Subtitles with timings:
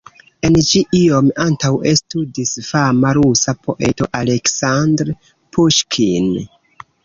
[0.47, 5.15] En ĝi iom antaŭe studis fama rusa poeto Aleksandr
[5.57, 6.31] Puŝkin.